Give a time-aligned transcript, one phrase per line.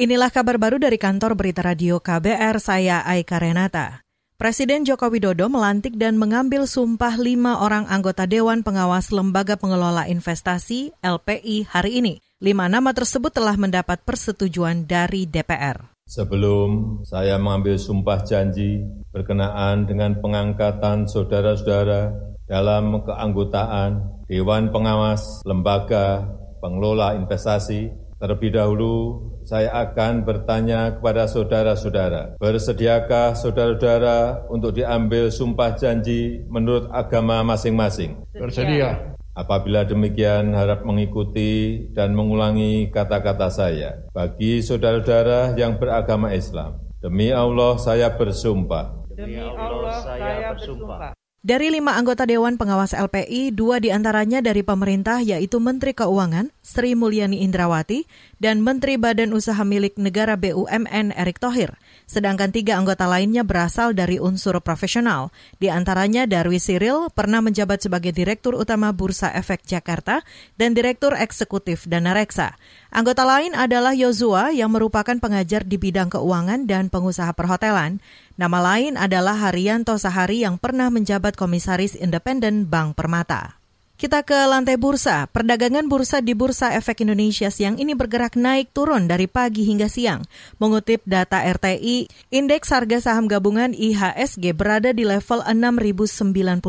[0.00, 4.00] Inilah kabar baru dari kantor berita radio KBR, saya Aika Renata.
[4.40, 10.96] Presiden Joko Widodo melantik dan mengambil sumpah lima orang anggota Dewan Pengawas Lembaga Pengelola Investasi
[11.04, 12.16] LPI hari ini.
[12.40, 15.92] Lima nama tersebut telah mendapat persetujuan dari DPR.
[16.08, 18.80] Sebelum saya mengambil sumpah janji
[19.12, 22.08] berkenaan dengan pengangkatan saudara-saudara
[22.48, 26.24] dalam keanggotaan Dewan Pengawas Lembaga
[26.64, 28.96] Pengelola Investasi Terlebih dahulu,
[29.48, 38.20] saya akan bertanya kepada saudara-saudara, bersediakah saudara-saudara untuk diambil sumpah janji menurut agama masing-masing?
[38.36, 39.16] Bersedia.
[39.32, 44.04] Apabila demikian, harap mengikuti dan mengulangi kata-kata saya.
[44.12, 49.00] Bagi saudara-saudara yang beragama Islam, demi Allah saya bersumpah.
[49.16, 51.19] Demi Allah saya bersumpah.
[51.40, 56.92] Dari lima anggota Dewan Pengawas LPI, dua di antaranya dari pemerintah yaitu Menteri Keuangan Sri
[56.92, 58.04] Mulyani Indrawati
[58.36, 61.80] dan Menteri Badan Usaha Milik Negara BUMN Erick Thohir.
[62.04, 65.32] Sedangkan tiga anggota lainnya berasal dari unsur profesional.
[65.56, 70.20] Di antaranya Darwi Siril pernah menjabat sebagai Direktur Utama Bursa Efek Jakarta
[70.60, 72.52] dan Direktur Eksekutif Dana Reksa.
[72.92, 78.02] Anggota lain adalah Yozua yang merupakan pengajar di bidang keuangan dan pengusaha perhotelan.
[78.40, 83.59] Nama lain adalah Haryanto Sahari yang pernah menjabat Komisaris Independen Bank Permata.
[84.00, 85.28] Kita ke lantai bursa.
[85.28, 90.24] Perdagangan bursa di Bursa Efek Indonesia siang ini bergerak naik turun dari pagi hingga siang.
[90.56, 96.64] Mengutip data RTI, indeks harga saham gabungan IHSG berada di level 6091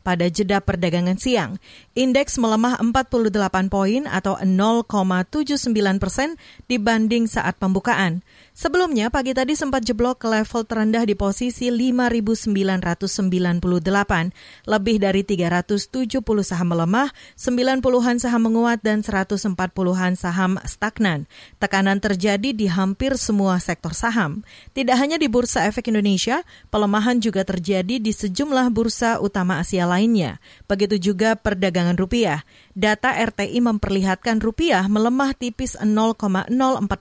[0.00, 1.60] pada jeda perdagangan siang.
[1.92, 3.36] Indeks melemah 48
[3.68, 6.40] poin atau 0,79 persen
[6.72, 8.24] dibanding saat pembukaan.
[8.56, 14.32] Sebelumnya, pagi tadi sempat jeblok ke level terendah di posisi 5.998.
[14.64, 21.26] Lebih dari 370 saham melemah, 90-an saham menguat, dan 140-an saham stagnan.
[21.58, 24.46] Tekanan terjadi di hampir semua sektor saham.
[24.70, 30.38] Tidak hanya di Bursa Efek Indonesia, pelemahan juga terjadi di sejumlah bursa utama Asia lainnya.
[30.70, 32.46] Begitu juga perdagangan rupiah.
[32.76, 36.52] Data RTI memperlihatkan rupiah melemah tipis 0,04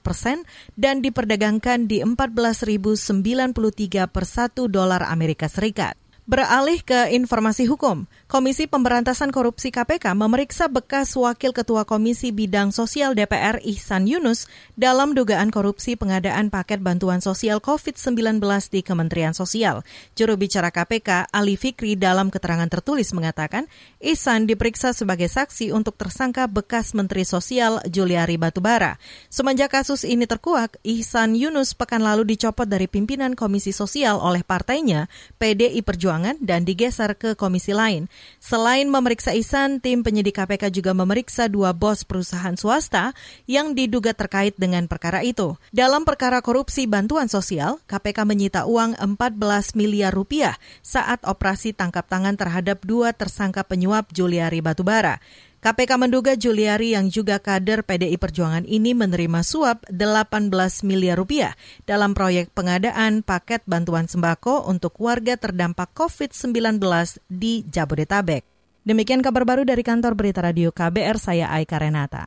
[0.00, 0.46] persen
[0.78, 6.03] dan diperdagangkan di 14.093 per 1 dolar Amerika Serikat.
[6.24, 13.12] Beralih ke informasi hukum, Komisi Pemberantasan Korupsi KPK memeriksa bekas Wakil Ketua Komisi Bidang Sosial
[13.12, 18.40] DPR Ihsan Yunus dalam dugaan korupsi pengadaan paket bantuan sosial COVID-19
[18.72, 19.84] di Kementerian Sosial.
[20.16, 23.68] Juru bicara KPK Ali Fikri dalam keterangan tertulis mengatakan
[24.00, 28.96] Ihsan diperiksa sebagai saksi untuk tersangka bekas Menteri Sosial Juliari Batubara.
[29.28, 35.12] Semenjak kasus ini terkuak, Ihsan Yunus pekan lalu dicopot dari pimpinan Komisi Sosial oleh partainya
[35.36, 38.06] PDI Perjuangan Perjuangan dan digeser ke komisi lain.
[38.38, 43.10] Selain memeriksa Isan, tim penyidik KPK juga memeriksa dua bos perusahaan swasta
[43.50, 45.58] yang diduga terkait dengan perkara itu.
[45.74, 50.54] Dalam perkara korupsi bantuan sosial, KPK menyita uang 14 miliar rupiah
[50.86, 55.18] saat operasi tangkap tangan terhadap dua tersangka penyuap Juliari Batubara.
[55.64, 60.52] KPK menduga Juliari yang juga kader PDI Perjuangan ini menerima suap 18
[60.84, 61.56] miliar rupiah
[61.88, 66.84] dalam proyek pengadaan paket bantuan sembako untuk warga terdampak COVID-19
[67.32, 68.44] di Jabodetabek.
[68.84, 72.20] Demikian kabar baru dari kantor berita radio KBR, saya Aika Renata.